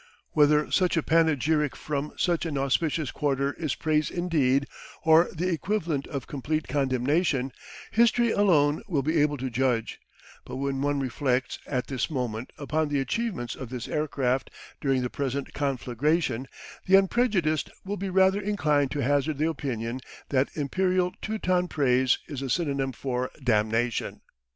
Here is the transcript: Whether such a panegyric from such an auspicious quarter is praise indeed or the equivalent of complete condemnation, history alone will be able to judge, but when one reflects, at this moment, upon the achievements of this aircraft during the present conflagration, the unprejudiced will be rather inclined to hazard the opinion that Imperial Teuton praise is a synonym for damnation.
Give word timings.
Whether 0.31 0.71
such 0.71 0.97
a 0.97 1.03
panegyric 1.03 1.75
from 1.75 2.13
such 2.17 2.47
an 2.47 2.57
auspicious 2.57 3.11
quarter 3.11 3.53
is 3.53 3.75
praise 3.75 4.09
indeed 4.09 4.65
or 5.03 5.29
the 5.31 5.49
equivalent 5.49 6.07
of 6.07 6.25
complete 6.25 6.67
condemnation, 6.67 7.51
history 7.91 8.31
alone 8.31 8.81
will 8.87 9.03
be 9.03 9.21
able 9.21 9.37
to 9.37 9.51
judge, 9.51 9.99
but 10.43 10.55
when 10.55 10.81
one 10.81 10.99
reflects, 10.99 11.59
at 11.67 11.85
this 11.85 12.09
moment, 12.09 12.51
upon 12.57 12.87
the 12.89 12.99
achievements 12.99 13.55
of 13.55 13.69
this 13.69 13.87
aircraft 13.87 14.49
during 14.81 15.03
the 15.03 15.09
present 15.11 15.53
conflagration, 15.53 16.47
the 16.87 16.95
unprejudiced 16.95 17.69
will 17.85 17.95
be 17.97 18.09
rather 18.09 18.41
inclined 18.41 18.89
to 18.89 19.01
hazard 19.03 19.37
the 19.37 19.47
opinion 19.47 19.99
that 20.29 20.49
Imperial 20.57 21.13
Teuton 21.21 21.67
praise 21.67 22.17
is 22.25 22.41
a 22.41 22.49
synonym 22.49 22.91
for 22.91 23.29
damnation. 23.43 24.21